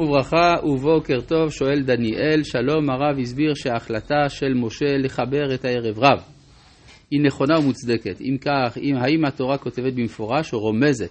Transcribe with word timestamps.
וברכה 0.00 0.54
ובוקר 0.64 1.20
טוב, 1.20 1.50
שואל 1.50 1.82
דניאל, 1.82 2.42
שלום 2.42 2.90
הרב 2.90 3.18
הסביר 3.22 3.54
שההחלטה 3.54 4.28
של 4.28 4.54
משה 4.54 4.96
לחבר 4.98 5.54
את 5.54 5.64
הערב 5.64 5.98
רב 5.98 6.22
היא 7.10 7.20
נכונה 7.22 7.58
ומוצדקת. 7.58 8.20
אם 8.20 8.36
כך, 8.40 8.78
אם, 8.78 8.96
האם 8.96 9.24
התורה 9.24 9.58
כותבת 9.58 9.92
במפורש 9.92 10.52
או 10.52 10.58
רומזת 10.58 11.10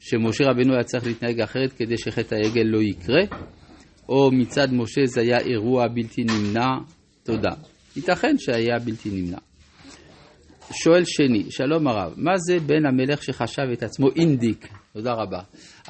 שמשה 0.00 0.44
רבנו 0.44 0.72
היה 0.74 0.82
צריך 0.82 1.06
להתנהג 1.06 1.40
אחרת 1.40 1.72
כדי 1.72 1.98
שחטא 1.98 2.34
העגל 2.34 2.64
לא 2.64 2.82
יקרה? 2.82 3.22
או 4.08 4.30
מצד 4.32 4.72
משה 4.72 5.00
זה 5.04 5.20
היה 5.20 5.38
אירוע 5.38 5.88
בלתי 5.88 6.24
נמנע? 6.24 6.68
תודה. 7.22 7.52
ייתכן 7.96 8.34
שהיה 8.38 8.78
בלתי 8.84 9.10
נמנע. 9.10 9.38
שואל 10.72 11.02
שני, 11.04 11.44
שלום 11.50 11.88
הרב, 11.88 12.14
מה 12.16 12.32
זה 12.36 12.60
בן 12.66 12.86
המלך 12.86 13.22
שחשב 13.22 13.66
את 13.72 13.82
עצמו 13.82 14.06
אינדיק? 14.16 14.68
תודה 14.94 15.12
רבה. 15.12 15.40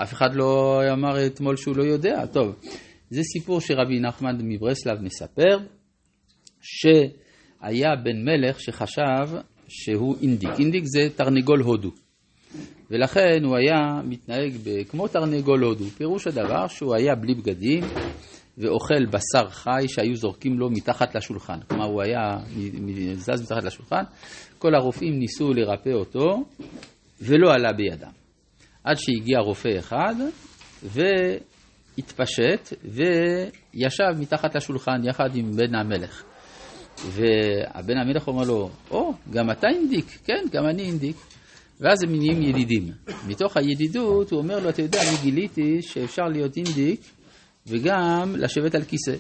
אף 0.03 0.13
אחד 0.13 0.35
לא 0.35 0.81
אמר 0.93 1.27
אתמול 1.27 1.57
שהוא 1.57 1.77
לא 1.77 1.83
יודע. 1.83 2.27
טוב, 2.27 2.55
זה 3.11 3.23
סיפור 3.23 3.61
שרבי 3.61 4.01
נחמן 4.01 4.37
מברסלב 4.43 5.03
מספר, 5.03 5.59
שהיה 6.61 7.97
בן 8.05 8.25
מלך 8.25 8.61
שחשב 8.61 9.37
שהוא 9.69 10.17
אינדיק. 10.23 10.51
אינדיק 10.59 10.85
זה 10.85 11.09
תרנגול 11.17 11.61
הודו. 11.61 11.91
ולכן 12.91 13.45
הוא 13.45 13.57
היה 13.57 14.01
מתנהג 14.05 14.53
כמו 14.89 15.09
תרנגול 15.09 15.65
הודו. 15.65 15.85
פירוש 15.85 16.27
הדבר 16.27 16.67
שהוא 16.67 16.95
היה 16.95 17.15
בלי 17.15 17.35
בגדים 17.35 17.85
ואוכל 18.59 19.07
בשר 19.07 19.51
חי 19.51 19.85
שהיו 19.89 20.17
זורקים 20.17 20.59
לו 20.59 20.71
מתחת 20.71 21.17
לשולחן. 21.17 21.59
כלומר, 21.69 21.85
הוא 21.85 22.03
היה 22.03 22.39
זז 23.15 23.43
מתחת 23.43 23.65
לשולחן. 23.65 24.03
כל 24.59 24.75
הרופאים 24.75 25.19
ניסו 25.19 25.55
לרפא 25.55 25.91
אותו 25.91 26.45
ולא 27.21 27.53
עלה 27.53 27.73
בידם. 27.73 28.24
עד 28.85 28.97
שהגיע 28.97 29.39
רופא 29.39 29.79
אחד 29.79 30.15
והתפשט 30.83 32.73
וישב 32.85 34.21
מתחת 34.21 34.57
לשולחן 34.57 35.05
יחד 35.05 35.37
עם 35.37 35.51
בן 35.51 35.75
המלך. 35.75 36.25
והבן 37.07 37.97
המלך 37.97 38.29
אומר 38.29 38.45
לו, 38.45 38.71
או, 38.91 39.11
oh, 39.11 39.33
גם 39.33 39.51
אתה 39.51 39.67
אינדיק? 39.69 40.19
כן, 40.25 40.45
גם 40.53 40.67
אני 40.67 40.83
אינדיק. 40.83 41.17
ואז 41.81 42.03
הם 42.03 42.17
נהיים 42.17 42.43
ידידים. 42.43 42.93
מתוך 43.29 43.57
הידידות 43.57 44.31
הוא 44.31 44.41
אומר 44.41 44.59
לו, 44.59 44.69
אתה 44.69 44.83
יודע, 44.83 45.03
אני 45.03 45.17
גיליתי 45.23 45.83
שאפשר 45.83 46.23
להיות 46.23 46.57
אינדיק 46.57 47.01
וגם 47.67 48.35
לשבת 48.37 48.75
על 48.75 48.83
כיסא. 48.83 49.15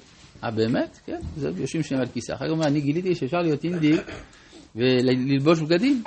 אה, 0.44 0.50
באמת? 0.50 0.98
כן, 1.06 1.20
זה 1.36 1.50
יושבים 1.56 1.82
שניהם 1.82 2.02
על 2.02 2.08
כיסא. 2.12 2.32
אחר 2.32 2.44
כך 2.44 2.50
הוא 2.50 2.56
אומר, 2.56 2.66
אני 2.66 2.80
גיליתי 2.80 3.14
שאפשר 3.14 3.38
להיות 3.38 3.64
אינדיק 3.64 4.00
וללבוש 4.76 5.60
בגדים. 5.60 6.02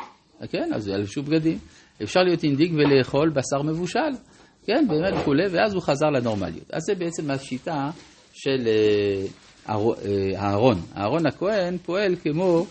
כן, 0.50 0.74
אז 0.74 0.88
ילבשו 0.88 1.24
בגדים. 1.24 1.58
אפשר 2.04 2.20
להיות 2.20 2.44
אינדיק 2.44 2.72
ולאכול 2.74 3.30
בשר 3.30 3.62
מבושל, 3.62 4.12
כן, 4.66 4.86
באמת 4.90 5.14
וכולי, 5.22 5.48
ואז 5.52 5.74
הוא 5.74 5.82
חזר 5.82 6.10
לנורמליות. 6.10 6.74
אז 6.74 6.82
זה 6.88 6.96
בעצם 6.96 7.32
השיטה 7.32 7.90
של 8.34 8.68
אה, 8.68 9.26
אה, 9.70 9.76
אהרון. 10.36 10.78
אהרון 10.98 11.26
הכהן 11.28 11.78
פועל 11.78 12.16
כמו 12.16 12.66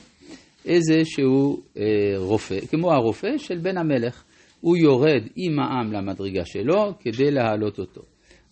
איזה 0.65 0.95
שהוא 1.05 1.59
אה, 1.79 1.83
רופא, 2.17 2.61
כמו 2.71 2.93
הרופא 2.93 3.39
של 3.39 3.59
בן 3.59 3.79
המלך. 3.79 4.23
הוא 4.61 4.77
יורד 4.77 5.23
עם 5.37 5.59
העם 5.59 5.93
למדרגה 5.93 6.45
שלו 6.45 6.93
כדי 7.01 7.31
להעלות 7.31 7.79
אותו. 7.79 8.03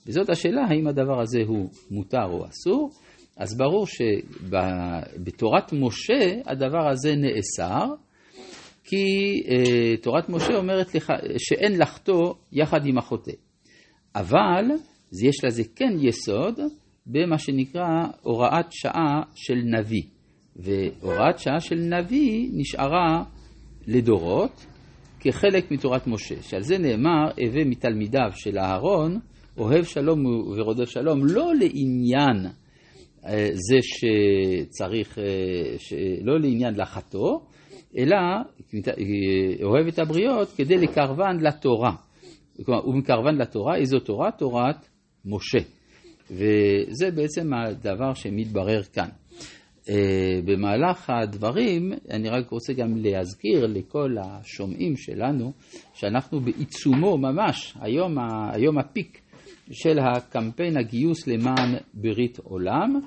וזאת 0.07 0.31
השאלה 0.31 0.63
האם 0.69 0.87
הדבר 0.87 1.21
הזה 1.21 1.41
הוא 1.47 1.71
מותר 1.91 2.25
או 2.31 2.47
אסור. 2.47 2.91
אז 3.37 3.57
ברור 3.57 3.87
שבתורת 3.87 5.73
משה 5.73 6.41
הדבר 6.47 6.89
הזה 6.89 7.15
נאסר, 7.17 7.87
כי 8.85 9.43
אה, 9.49 9.97
תורת 9.97 10.29
משה 10.29 10.57
אומרת 10.57 10.95
לך 10.95 11.13
שאין 11.39 11.79
לחטוא 11.81 12.35
יחד 12.53 12.87
עם 12.87 12.99
החוטא. 12.99 13.33
אבל 14.17 14.65
יש 15.25 15.45
לזה 15.45 15.63
כן 15.77 15.93
יסוד 16.01 16.61
במה 17.07 17.39
שנקרא 17.39 18.05
הוראת 18.23 18.67
שעה 18.71 19.23
של 19.35 19.55
נביא. 19.55 20.03
והוראת 20.57 21.39
שעה 21.39 21.61
של 21.61 21.77
נביא 21.77 22.49
נשארה 22.53 23.25
לדורות 23.87 24.67
כחלק 25.21 25.71
מתורת 25.71 26.07
משה, 26.07 26.43
שעל 26.43 26.63
זה 26.63 26.79
נאמר, 26.79 27.25
הווה 27.47 27.65
מתלמידיו 27.65 28.31
של 28.35 28.59
אהרון, 28.59 29.19
אוהב 29.59 29.85
שלום 29.85 30.27
ורודף 30.27 30.89
שלום, 30.89 31.27
לא 31.27 31.53
לעניין 31.55 32.47
אה, 33.27 33.49
זה 33.53 33.77
שצריך, 33.83 35.19
אה, 35.19 35.25
לא 36.23 36.41
לעניין 36.41 36.75
לחטוא, 36.75 37.39
אלא 37.99 38.17
אוהב 39.63 39.87
את 39.87 39.99
הבריות 39.99 40.49
כדי 40.57 40.77
לקרבן 40.77 41.37
לתורה. 41.41 41.93
כלומר, 42.65 42.81
הוא 42.83 42.95
מקרבן 42.95 43.35
לתורה, 43.35 43.77
איזו 43.77 43.99
תורה? 43.99 44.31
תורת 44.31 44.89
משה. 45.25 45.59
וזה 46.31 47.11
בעצם 47.11 47.55
הדבר 47.55 48.15
שמתברר 48.15 48.83
כאן. 48.83 49.09
אה, 49.89 50.41
במהלך 50.45 51.11
הדברים, 51.11 51.93
אני 52.11 52.29
רק 52.29 52.51
רוצה 52.51 52.73
גם 52.73 52.97
להזכיר 52.97 53.67
לכל 53.67 54.17
השומעים 54.21 54.97
שלנו, 54.97 55.53
שאנחנו 55.95 56.41
בעיצומו 56.41 57.19
ממש, 57.19 57.77
היום, 57.81 58.19
היום 58.53 58.79
הפיק 58.79 59.21
של 59.73 59.99
הקמפיין 59.99 60.77
הגיוס 60.77 61.27
למען 61.27 61.75
ברית 61.95 62.39
עולם, 62.39 63.01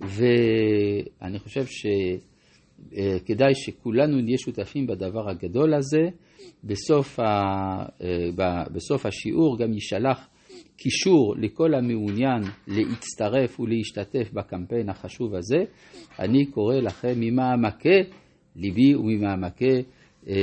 ואני 0.00 1.38
חושב 1.38 1.66
ש... 1.66 1.86
אה, 2.96 3.16
כדאי 3.26 3.54
שכולנו 3.54 4.20
נהיה 4.20 4.38
שותפים 4.38 4.86
בדבר 4.86 5.30
הגדול 5.30 5.74
הזה. 5.74 6.08
בסוף, 6.64 7.20
ה, 7.20 7.22
אה, 8.02 8.64
בסוף 8.74 9.06
השיעור 9.06 9.58
גם 9.58 9.72
יישלח 9.72 10.28
קישור 10.76 11.34
לכל 11.38 11.74
המעוניין 11.74 12.42
להצטרף 12.68 13.60
ולהשתתף 13.60 14.32
בקמפיין 14.32 14.88
החשוב 14.88 15.34
הזה. 15.34 15.64
אני 16.18 16.46
קורא 16.46 16.76
לכם 16.76 17.12
ממעמקי 17.16 18.00
ליבי 18.56 18.94
וממעמקי 18.94 19.82
אה, 20.28 20.34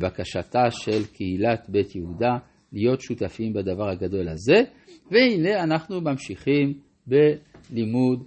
בקשתה 0.00 0.70
של 0.70 1.04
קהילת 1.12 1.66
בית 1.68 1.96
יהודה 1.96 2.36
להיות 2.72 3.00
שותפים 3.00 3.52
בדבר 3.52 3.88
הגדול 3.88 4.28
הזה. 4.28 4.62
והנה 5.10 5.62
אנחנו 5.62 6.00
ממשיכים 6.00 6.74
בלימוד 7.06 8.24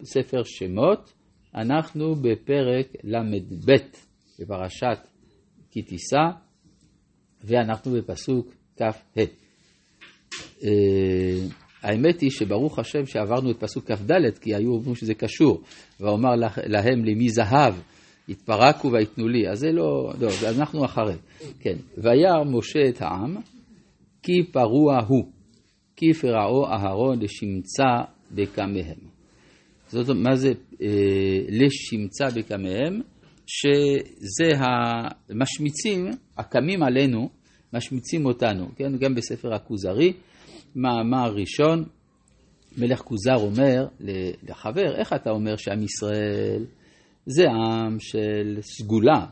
הספר 0.00 0.42
שמות, 0.44 1.12
אנחנו 1.54 2.14
בפרק 2.14 2.86
ל"ב 3.04 3.72
בפרשת 4.38 4.98
כי 5.70 5.82
תישא, 5.82 6.28
ואנחנו 7.44 7.92
בפסוק 7.92 8.54
כ"ה. 8.76 8.90
אה, 10.64 10.68
האמת 11.82 12.20
היא 12.20 12.30
שברוך 12.30 12.78
השם 12.78 13.06
שעברנו 13.06 13.50
את 13.50 13.56
פסוק 13.60 13.90
כ"ד, 13.90 14.38
כי 14.40 14.54
היו 14.54 14.72
אומרים 14.72 14.94
שזה 14.94 15.14
קשור, 15.14 15.62
ואומר 16.00 16.34
להם 16.66 17.04
למי 17.04 17.28
זהב, 17.28 17.74
התפרקו 18.28 18.92
ויתנו 18.92 19.28
לי, 19.28 19.48
אז 19.48 19.58
זה 19.58 19.72
לא, 19.72 20.12
לא, 20.20 20.28
אז 20.28 20.58
אנחנו 20.58 20.84
אחרי, 20.84 21.14
כן. 21.60 21.76
וירא 21.98 22.44
משה 22.44 22.88
את 22.88 23.02
העם, 23.02 23.36
כי 24.22 24.32
פרוע 24.52 25.00
הוא. 25.08 25.41
כי 26.02 26.12
פרעו 26.12 26.66
אהרון 26.66 27.18
לשמצה 27.20 28.12
בקמיהם. 28.34 28.98
זאת 29.88 30.08
אומרת, 30.08 30.24
מה 30.24 30.36
זה 30.36 30.52
אה, 30.82 31.38
לשמצה 31.48 32.24
בקמיהם? 32.36 33.00
שזה 33.46 34.50
המשמיצים, 34.58 36.10
הקמים 36.38 36.82
עלינו, 36.82 37.28
משמיצים 37.72 38.26
אותנו, 38.26 38.68
כן? 38.76 38.96
גם 38.98 39.14
בספר 39.14 39.54
הכוזרי, 39.54 40.12
מאמר 40.76 41.34
ראשון, 41.34 41.84
מלך 42.78 43.00
כוזר 43.00 43.36
אומר 43.36 43.86
לחבר, 44.48 44.96
איך 44.96 45.12
אתה 45.12 45.30
אומר 45.30 45.56
שעם 45.56 45.82
ישראל 45.82 46.64
זה 47.26 47.50
עם 47.50 48.00
של 48.00 48.58
סגולה, 48.60 49.26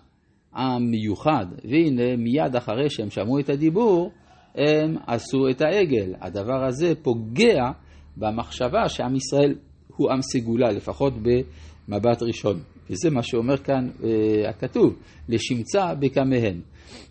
עם 0.54 0.90
מיוחד, 0.90 1.46
והנה 1.64 2.16
מיד 2.16 2.56
אחרי 2.56 2.90
שהם 2.90 3.10
שמעו 3.10 3.38
את 3.38 3.48
הדיבור, 3.48 4.12
הם 4.54 4.96
עשו 5.06 5.48
את 5.50 5.60
העגל. 5.60 6.14
הדבר 6.20 6.64
הזה 6.68 6.92
פוגע 7.02 7.70
במחשבה 8.16 8.88
שעם 8.88 9.16
ישראל 9.16 9.54
הוא 9.96 10.10
עם 10.10 10.22
סגולה, 10.22 10.72
לפחות 10.72 11.12
במבט 11.22 12.22
ראשון. 12.22 12.60
וזה 12.90 13.10
מה 13.10 13.22
שאומר 13.22 13.56
כאן 13.56 13.88
אה, 14.04 14.50
הכתוב, 14.50 14.96
לשמצה 15.28 15.94
בקמיהם. 15.94 16.60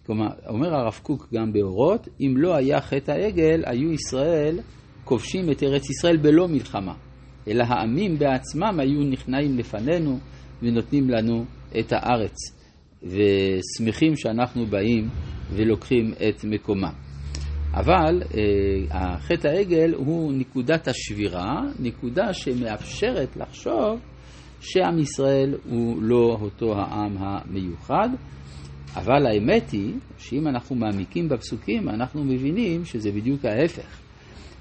כלומר, 0.06 0.28
אומר 0.48 0.76
הרב 0.76 1.00
קוק 1.04 1.28
גם 1.34 1.54
באורות, 1.54 2.08
אם 2.22 2.34
לא 2.38 2.56
היה 2.56 2.82
חטא 2.82 3.12
העגל, 3.12 3.64
היו 3.66 3.92
ישראל 3.92 4.60
כובשים 5.04 5.52
את 5.52 5.64
ארץ 5.64 5.90
ישראל 5.90 6.18
בלא 6.18 6.48
מלחמה, 6.48 6.94
אלא 7.48 7.64
העמים 7.64 8.20
בעצמם 8.20 8.80
היו 8.80 9.04
נכנעים 9.04 9.58
לפנינו 9.58 10.20
ונותנים 10.62 11.10
לנו 11.10 11.46
את 11.80 11.94
הארץ, 11.94 12.36
ושמחים 13.04 14.16
שאנחנו 14.16 14.66
באים 14.66 15.10
ולוקחים 15.56 16.14
את 16.30 16.44
מקומם. 16.44 17.09
אבל 17.74 18.22
אה, 18.94 19.20
חטא 19.20 19.48
העגל 19.48 19.94
הוא 19.94 20.34
נקודת 20.34 20.88
השבירה, 20.88 21.62
נקודה 21.80 22.34
שמאפשרת 22.34 23.38
לחשוב 23.38 24.00
שעם 24.62 25.00
ישראל 25.00 25.56
הוא 25.70 26.02
לא 26.02 26.38
אותו 26.42 26.74
העם 26.76 27.18
המיוחד, 27.20 28.10
אבל 28.96 29.28
האמת 29.28 29.72
היא 29.72 29.94
שאם 30.18 30.48
אנחנו 30.48 30.76
מעמיקים 30.76 31.30
בפסוקים, 31.30 31.90
אנחנו 31.90 32.24
מבינים 32.24 32.86
שזה 32.86 33.12
בדיוק 33.12 33.46
ההפך. 33.46 34.00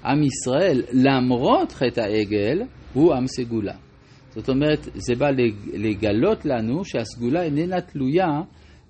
עם 0.05 0.23
ישראל, 0.23 0.81
למרות 0.93 1.71
חטא 1.71 2.01
העגל, 2.01 2.61
הוא 2.93 3.13
עם 3.13 3.27
סגולה. 3.27 3.75
זאת 4.29 4.49
אומרת, 4.49 4.79
זה 4.93 5.15
בא 5.15 5.29
לגלות 5.73 6.45
לנו 6.45 6.85
שהסגולה 6.85 7.43
איננה 7.43 7.81
תלויה 7.81 8.41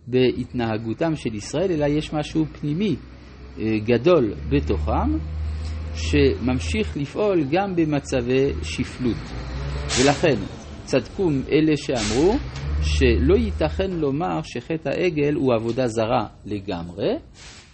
בהתנהגותם 0.08 1.16
של 1.16 1.36
ישראל, 1.36 1.72
אלא 1.72 1.86
יש 1.86 2.14
משהו 2.14 2.46
פנימי 2.46 2.96
גדול 3.58 4.34
בתוכם, 4.50 5.18
שממשיך 5.94 6.98
לפעול 6.98 7.44
גם 7.52 7.76
במצבי 7.76 8.54
שפלות. 8.64 9.18
ולכן, 10.00 10.36
צדקו 10.84 11.30
אלה 11.52 11.78
שאמרו 11.78 12.36
שלא 12.82 13.36
ייתכן 13.36 13.92
לומר 13.92 14.42
שחטא 14.44 14.90
העגל 14.90 15.34
הוא 15.34 15.54
עבודה 15.54 15.88
זרה 15.88 16.28
לגמרי, 16.46 17.14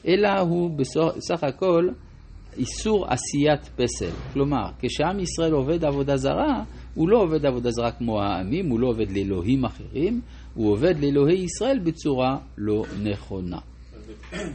אלא 0.08 0.40
הוא 0.40 0.70
בסך 0.78 1.44
הכל 1.44 1.88
איסור 2.58 3.06
עשיית 3.10 3.70
פסל. 3.76 4.32
כלומר, 4.34 4.66
כשעם 4.80 5.20
ישראל 5.20 5.54
עובד 5.54 5.86
עבודה 5.86 6.18
זרה, 6.18 6.64
הוא 6.96 7.10
לא 7.10 7.18
עובד 7.18 7.46
עבודה 7.46 7.72
זרה 7.72 7.92
כמו 7.92 8.22
העמים, 8.22 8.70
הוא 8.70 8.80
לא 8.80 8.88
עובד 8.88 9.12
לאלוהים 9.12 9.66
אחרים, 9.66 10.22
הוא 10.54 10.72
עובד 10.72 11.04
לאלוהי 11.04 11.44
ישראל 11.44 11.80
בצורה 11.84 12.38
לא 12.58 12.84
נכונה. 13.04 13.60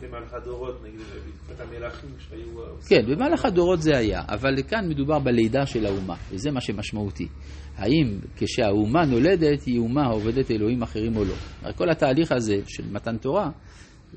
במהלך 0.02 0.34
הדורות, 0.34 0.82
נגיד, 0.82 1.00
בתקופת 1.00 1.60
המלכים 1.60 2.10
שהיו... 2.18 2.48
כן, 2.88 3.02
במהלך 3.06 3.44
הדורות 3.44 3.82
זה 3.82 3.98
היה, 3.98 4.20
אבל 4.28 4.62
כאן 4.68 4.88
מדובר 4.88 5.18
בלידה 5.18 5.66
של 5.66 5.86
האומה, 5.86 6.16
וזה 6.30 6.50
מה 6.50 6.60
שמשמעותי. 6.60 7.28
האם 7.76 8.18
כשהאומה 8.36 9.04
נולדת 9.06 9.62
היא 9.62 9.78
אומה 9.78 10.02
העובדת 10.02 10.50
אלוהים 10.50 10.82
אחרים 10.82 11.16
או 11.16 11.24
לא. 11.24 11.34
כל 11.72 11.90
התהליך 11.90 12.32
הזה 12.32 12.56
של 12.66 12.84
מתן 12.92 13.16
תורה, 13.16 13.50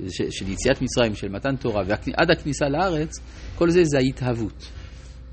של 0.07 0.51
יציאת 0.51 0.81
מצרים, 0.81 1.15
של 1.15 1.29
מתן 1.29 1.55
תורה, 1.55 1.83
ועד 1.87 2.31
הכניסה 2.31 2.65
לארץ, 2.69 3.19
כל 3.55 3.69
זה 3.69 3.83
זה 3.83 3.97
ההתהוות. 3.97 4.71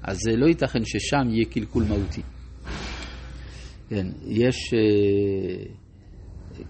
אז 0.02 0.18
זה 0.18 0.36
לא 0.36 0.46
ייתכן 0.46 0.84
ששם 0.84 1.30
יהיה 1.30 1.44
קלקול 1.44 1.84
מהותי. 1.88 2.22
כן, 3.88 4.06
יש... 4.26 4.74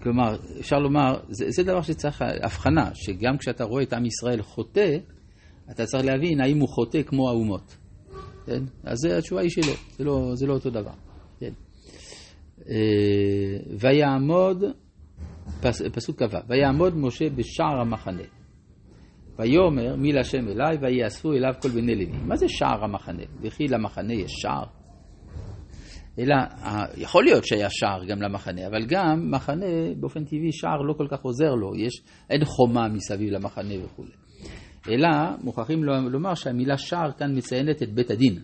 כלומר, 0.03 0.35
אפשר 0.59 0.79
לומר, 0.79 1.19
זה, 1.29 1.45
זה 1.49 1.63
דבר 1.63 1.81
שצריך 1.81 2.23
הבחנה, 2.43 2.89
שגם 2.93 3.37
כשאתה 3.37 3.63
רואה 3.63 3.83
את 3.83 3.93
עם 3.93 4.05
ישראל 4.05 4.41
חוטא, 4.41 4.97
אתה 5.71 5.85
צריך 5.85 6.05
להבין 6.05 6.41
האם 6.41 6.59
הוא 6.59 6.69
חוטא 6.69 7.03
כמו 7.03 7.29
האומות. 7.29 7.77
כן? 8.45 8.63
אז 8.83 9.05
התשובה 9.05 9.41
היא 9.41 9.49
שלא, 9.49 9.73
זה 9.97 10.03
לא, 10.03 10.31
זה 10.33 10.47
לא 10.47 10.53
אותו 10.53 10.69
דבר. 10.69 10.93
כן? 11.39 11.53
אה, 12.69 13.75
ויעמוד, 13.79 14.63
פס, 15.61 15.81
פסוק 15.81 16.23
כ"ו, 16.23 16.37
ויעמוד 16.47 16.97
משה 16.97 17.29
בשער 17.29 17.81
המחנה. 17.81 18.23
ויאמר 19.39 19.95
מי 19.95 20.11
להשם 20.13 20.47
אליי 20.47 20.77
ויאספו 20.81 21.33
אליו 21.33 21.53
כל 21.61 21.69
בני 21.69 21.95
לוי. 21.95 22.17
מה 22.25 22.35
זה 22.35 22.49
שער 22.49 22.83
המחנה? 22.83 23.23
וכי 23.41 23.67
למחנה 23.67 24.13
יש 24.13 24.31
שער? 24.31 24.80
אלא 26.19 26.35
יכול 26.97 27.23
להיות 27.23 27.45
שהיה 27.45 27.67
שער 27.69 28.05
גם 28.05 28.21
למחנה, 28.21 28.67
אבל 28.67 28.85
גם 28.85 29.31
מחנה 29.31 29.65
באופן 29.99 30.25
טבעי 30.25 30.51
שער 30.51 30.81
לא 30.81 30.93
כל 30.93 31.07
כך 31.09 31.21
עוזר 31.21 31.55
לו, 31.55 31.75
יש, 31.75 32.01
אין 32.29 32.45
חומה 32.45 32.87
מסביב 32.87 33.29
למחנה 33.31 33.73
וכו'. 33.85 34.03
אלא 34.89 35.09
מוכרחים 35.43 35.83
לומר 35.83 36.33
שהמילה 36.33 36.77
שער 36.77 37.11
כאן 37.11 37.37
מציינת 37.37 37.83
את 37.83 37.93
בית 37.93 38.11
הדין, 38.11 38.39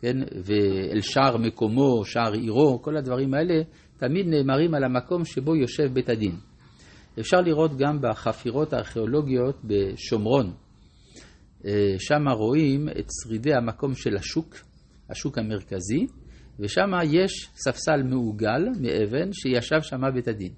כן? 0.00 0.16
ואל 0.44 1.00
שער 1.00 1.36
מקומו, 1.36 2.04
שער 2.04 2.32
עירו, 2.32 2.82
כל 2.82 2.96
הדברים 2.96 3.34
האלה 3.34 3.62
תמיד 3.98 4.26
נאמרים 4.26 4.74
על 4.74 4.84
המקום 4.84 5.24
שבו 5.24 5.56
יושב 5.56 5.92
בית 5.92 6.08
הדין. 6.08 6.36
אפשר 7.20 7.40
לראות 7.40 7.76
גם 7.76 7.98
בחפירות 8.00 8.72
הארכיאולוגיות 8.72 9.56
בשומרון, 9.64 10.52
אה, 11.66 11.94
שם 11.98 12.28
רואים 12.28 12.88
את 12.88 13.06
שרידי 13.22 13.54
המקום 13.54 13.94
של 13.94 14.16
השוק, 14.16 14.54
השוק 15.10 15.38
המרכזי, 15.38 16.06
ושם 16.58 16.90
יש 17.12 17.48
ספסל 17.54 18.02
מעוגל 18.02 18.68
מאבן 18.80 19.32
שישב 19.32 19.80
שם 19.82 20.00
בית 20.14 20.28
הדין. 20.28 20.52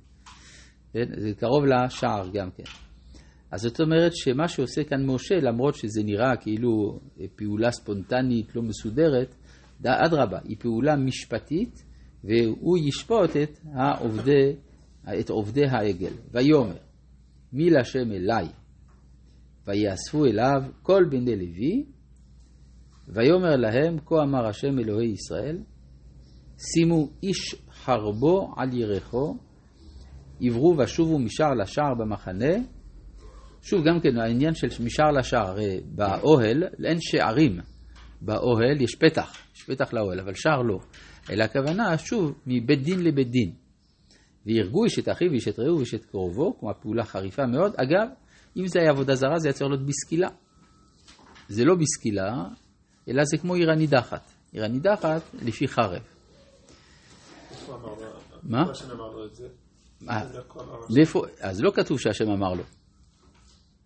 כן? 0.92 1.20
זה 1.20 1.32
קרוב 1.34 1.64
לשער 1.64 2.28
גם 2.34 2.50
כן. 2.50 2.64
אז 3.50 3.60
זאת 3.60 3.80
אומרת 3.80 4.12
שמה 4.14 4.48
שעושה 4.48 4.84
כאן 4.84 5.06
משה, 5.06 5.34
למרות 5.34 5.74
שזה 5.74 6.02
נראה 6.04 6.36
כאילו 6.36 7.00
פעולה 7.36 7.70
ספונטנית, 7.70 8.56
לא 8.56 8.62
מסודרת, 8.62 9.34
אדרבה, 9.84 10.38
היא 10.44 10.56
פעולה 10.60 10.96
משפטית, 10.96 11.84
והוא 12.24 12.78
ישפוט 12.78 13.30
את 13.42 13.58
העובדי, 13.74 14.52
את 15.20 15.30
עובדי 15.30 15.64
העגל. 15.64 16.12
ויאמר, 16.32 16.76
מי 17.52 17.70
להשם 17.70 18.12
אליי, 18.12 18.46
ויאספו 19.66 20.24
אליו 20.24 20.62
כל 20.82 21.04
בני 21.10 21.36
לוי, 21.36 21.84
ויאמר 23.08 23.56
להם, 23.56 23.98
כה 24.06 24.22
אמר 24.22 24.46
השם 24.46 24.78
אלוהי 24.78 25.12
ישראל, 25.12 25.58
שימו 26.58 27.08
איש 27.22 27.54
חרבו 27.72 28.54
על 28.56 28.72
ירחו, 28.72 29.36
עברו 30.40 30.76
ושובו 30.78 31.18
משער 31.18 31.54
לשער 31.54 31.94
במחנה. 31.98 32.54
שוב, 33.62 33.84
גם 33.84 34.00
כן 34.00 34.18
העניין 34.18 34.54
של 34.54 34.66
משער 34.84 35.10
לשער, 35.10 35.46
הרי 35.46 35.80
באוהל 35.84 36.64
אין 36.84 36.96
שערים. 37.00 37.58
באוהל 38.20 38.80
יש 38.80 38.94
פתח, 38.94 39.36
יש 39.56 39.62
פתח 39.62 39.92
לאוהל, 39.92 40.20
אבל 40.20 40.34
שער 40.34 40.62
לא. 40.62 40.78
אלא 41.30 41.44
הכוונה, 41.44 41.98
שוב, 41.98 42.34
מבית 42.46 42.82
דין 42.82 43.02
לבית 43.02 43.30
דין. 43.30 43.52
ויהרגו 44.46 44.84
איש 44.84 44.98
את 44.98 45.08
אחיו 45.08 45.30
ואיש 45.30 45.48
את 45.48 45.58
רעהו 45.58 45.76
ואיש 45.76 45.94
את 45.94 46.04
קרובו, 46.04 46.58
כמו 46.60 46.70
פעולה 46.80 47.04
חריפה 47.04 47.46
מאוד. 47.46 47.72
אגב, 47.76 48.08
אם 48.56 48.66
זה 48.66 48.80
היה 48.80 48.90
עבודה 48.90 49.14
זרה, 49.14 49.38
זה 49.38 49.48
היה 49.48 49.52
צריך 49.52 49.70
להיות 49.70 49.86
בסקילה. 49.86 50.28
זה 51.48 51.64
לא 51.64 51.74
בסקילה, 51.74 52.44
אלא 53.08 53.24
זה 53.24 53.38
כמו 53.38 53.54
עיר 53.54 53.70
הנידחת. 53.70 54.30
עיר 54.52 54.64
הנידחת 54.64 55.22
לפי 55.42 55.68
חרב. 55.68 56.17
מה? 58.42 58.64
אז 61.40 61.60
לא 61.60 61.70
כתוב 61.74 62.00
שהשם 62.00 62.30
אמר 62.30 62.54
לו. 62.54 62.62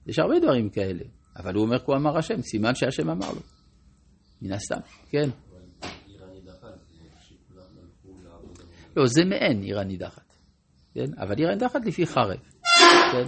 יש 0.07 0.19
הרבה 0.19 0.41
דברים 0.41 0.71
כאלה, 0.71 1.05
אבל 1.37 1.55
הוא 1.55 1.65
אומר 1.65 1.79
כה 1.79 1.93
אמר 1.97 2.19
השם, 2.19 2.43
סימן 2.43 2.75
שהשם 2.75 3.11
אמר 3.11 3.31
לו. 3.31 3.41
מן 4.43 4.53
הסתם, 4.53 4.81
כן. 5.11 5.31
לא, 8.97 9.07
זה 9.07 9.25
מעין 9.25 9.63
עיר 9.63 9.81
הנידחת, 9.81 10.33
כן? 10.95 11.07
אבל 11.19 11.39
עיר 11.39 11.49
הנידחת 11.49 11.85
לפי 11.85 12.07
חרב, 12.07 12.41
כן? 13.13 13.27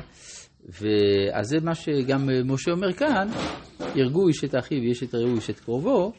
ואז 0.69 1.49
זה 1.49 1.57
מה 1.63 1.75
שגם 1.75 2.29
משה 2.45 2.71
אומר 2.71 2.93
כאן, 2.93 3.29
הרגו 3.79 4.29
איש 4.29 4.45
את 4.45 4.55
אחיו 4.55 4.79
ויש 4.81 5.03
את 5.03 5.15
רעהו 5.15 5.37
איש 5.37 5.51
את 5.51 5.61
קרובו, 5.61 6.13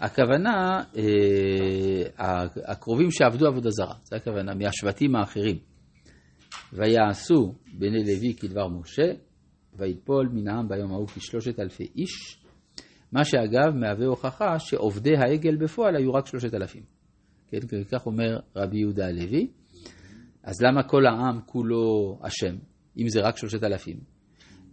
הכוונה, 0.00 0.82
אה, 0.96 2.44
הקרובים 2.66 3.10
שעבדו 3.10 3.46
עבודה 3.46 3.70
זרה, 3.70 3.94
זה 4.02 4.16
הכוונה, 4.16 4.54
מהשבטים 4.54 5.16
האחרים. 5.16 5.58
ויעשו 6.72 7.54
בני 7.78 8.04
לוי 8.04 8.34
כדבר 8.34 8.68
משה, 8.68 9.12
ויפול 9.78 10.28
מן 10.32 10.48
העם 10.48 10.68
ביום 10.68 10.92
ההוא 10.92 11.08
כשלושת 11.08 11.60
אלפי 11.60 11.86
איש, 11.96 12.42
מה 13.12 13.24
שאגב 13.24 13.74
מהווה 13.74 14.06
הוכחה 14.06 14.58
שעובדי 14.58 15.16
העגל 15.16 15.56
בפועל 15.56 15.96
היו 15.96 16.14
רק 16.14 16.26
שלושת 16.26 16.54
אלפים. 16.54 16.82
כן, 17.48 17.58
כך 17.92 18.06
אומר 18.06 18.38
רבי 18.56 18.78
יהודה 18.78 19.06
הלוי. 19.06 19.48
אז 20.42 20.62
למה 20.62 20.82
כל 20.82 21.06
העם 21.06 21.40
כולו 21.46 22.18
אשם, 22.22 22.56
אם 22.98 23.08
זה 23.08 23.20
רק 23.20 23.36
שלושת 23.36 23.64
אלפים? 23.64 23.96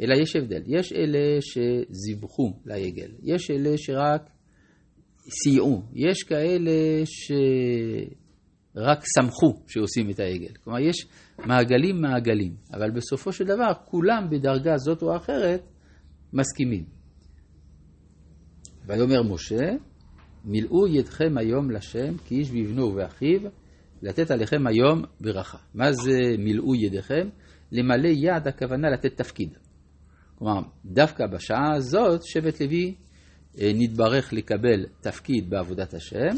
אלא 0.02 0.16
יש 0.22 0.36
הבדל. 0.36 0.62
יש 0.68 0.94
אלה 0.94 1.38
שזיבחו 1.42 2.54
לעגל, 2.66 3.12
יש 3.24 3.52
אלה 3.52 3.78
שרק 3.78 4.30
סייעו. 5.30 5.84
יש 5.94 6.24
כאלה 6.24 6.72
שרק 8.76 9.04
שמחו 9.16 9.64
שעושים 9.68 10.10
את 10.10 10.20
העגל. 10.20 10.54
כלומר, 10.64 10.80
יש 10.80 10.96
מעגלים 11.40 12.02
מעגלים, 12.02 12.56
אבל 12.74 12.92
בסופו 12.92 13.32
של 13.32 13.46
דבר 13.46 13.72
כולם 13.86 14.28
בדרגה 14.30 14.78
זאת 14.78 15.02
או 15.02 15.16
אחרת 15.16 15.62
מסכימים. 16.34 16.86
ויאמר 18.86 19.24
משה, 19.24 19.76
מילאו 20.46 20.88
ידכם 20.88 21.38
היום 21.38 21.72
לשם 21.72 22.18
כי 22.18 22.36
איש 22.36 22.52
בבנו 22.52 22.84
ובאחיו, 22.84 23.40
לתת 24.02 24.32
עליכם 24.32 24.68
היום 24.68 25.04
ברכה. 25.22 25.58
מה 25.74 25.92
זה 25.92 26.20
מילאו 26.38 26.76
ידיכם? 26.76 27.30
למלא 27.72 28.08
יד 28.08 28.48
הכוונה 28.48 28.90
לתת 28.90 29.18
תפקיד. 29.18 29.58
כלומר, 30.36 30.62
דווקא 30.86 31.28
בשעה 31.28 31.76
הזאת 31.76 32.22
שבט 32.24 32.62
לוי 32.62 32.96
נתברך 33.58 34.34
לקבל 34.34 34.86
תפקיד 35.02 35.50
בעבודת 35.50 35.94
השם, 35.94 36.36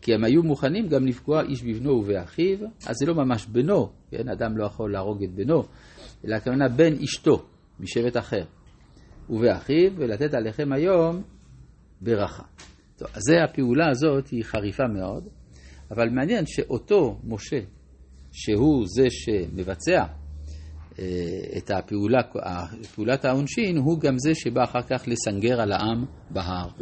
כי 0.00 0.14
הם 0.14 0.24
היו 0.24 0.42
מוכנים 0.42 0.88
גם 0.88 1.06
לפגוע 1.06 1.42
איש 1.42 1.62
בבנו 1.62 1.90
ובאחיו, 1.90 2.58
אז 2.86 2.96
זה 2.96 3.06
לא 3.06 3.14
ממש 3.14 3.46
בנו, 3.46 3.88
כן? 4.10 4.28
אדם 4.28 4.56
לא 4.56 4.66
יכול 4.66 4.92
להרוג 4.92 5.22
את 5.22 5.34
בנו, 5.34 5.62
אלא 6.24 6.34
הכוונה 6.34 6.68
בן 6.68 6.92
אשתו 6.92 7.46
משבט 7.80 8.16
אחר, 8.16 8.44
ובאחיו, 9.30 9.90
ולתת 9.96 10.34
עליכם 10.34 10.72
היום 10.72 11.22
ברכה. 12.00 12.42
טוב, 12.96 13.08
אז 13.14 13.22
זה 13.28 13.44
הפעולה 13.44 13.90
הזאת 13.90 14.28
היא 14.28 14.44
חריפה 14.44 14.86
מאוד, 14.86 15.28
אבל 15.90 16.08
מעניין 16.08 16.46
שאותו 16.46 17.20
משה, 17.24 17.60
שהוא 18.32 18.84
זה 18.86 19.04
שמבצע 19.10 20.04
את 21.56 21.70
הפעולה, 21.70 22.18
פעולת 22.94 23.24
העונשין, 23.24 23.76
הוא 23.76 24.00
גם 24.00 24.18
זה 24.18 24.34
שבא 24.34 24.64
אחר 24.64 24.82
כך 24.82 25.08
לסנגר 25.08 25.60
על 25.60 25.72
העם 25.72 26.04
בהר. 26.30 26.68